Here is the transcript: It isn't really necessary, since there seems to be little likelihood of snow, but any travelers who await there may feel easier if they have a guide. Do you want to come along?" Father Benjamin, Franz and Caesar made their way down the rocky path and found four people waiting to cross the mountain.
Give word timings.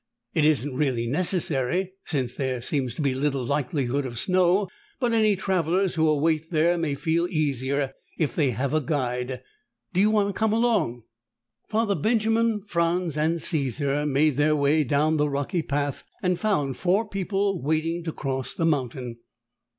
It 0.33 0.45
isn't 0.45 0.73
really 0.75 1.05
necessary, 1.05 1.93
since 2.05 2.33
there 2.35 2.59
seems 2.59 2.95
to 2.95 3.03
be 3.03 3.13
little 3.13 3.45
likelihood 3.45 4.03
of 4.03 4.17
snow, 4.17 4.67
but 4.99 5.13
any 5.13 5.35
travelers 5.35 5.93
who 5.93 6.09
await 6.09 6.49
there 6.49 6.75
may 6.75 6.95
feel 6.95 7.27
easier 7.29 7.93
if 8.17 8.35
they 8.35 8.49
have 8.49 8.73
a 8.73 8.81
guide. 8.81 9.43
Do 9.93 10.01
you 10.01 10.09
want 10.09 10.29
to 10.29 10.33
come 10.33 10.53
along?" 10.53 11.03
Father 11.69 11.93
Benjamin, 11.93 12.63
Franz 12.63 13.15
and 13.15 13.39
Caesar 13.39 14.07
made 14.07 14.37
their 14.37 14.55
way 14.55 14.83
down 14.83 15.17
the 15.17 15.29
rocky 15.29 15.61
path 15.61 16.03
and 16.23 16.39
found 16.39 16.77
four 16.77 17.07
people 17.07 17.61
waiting 17.61 18.03
to 18.05 18.11
cross 18.11 18.55
the 18.55 18.65
mountain. 18.65 19.17